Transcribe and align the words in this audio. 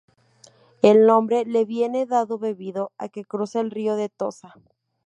El 0.81 1.05
nombre 1.05 1.43
le 1.45 1.63
viene 1.63 2.07
dado 2.07 2.39
debido 2.39 2.91
a 2.97 3.07
que 3.07 3.23
cruza 3.23 3.59
el 3.59 3.69
río 3.69 3.95
de 3.95 4.09
Tosa. 4.09 4.55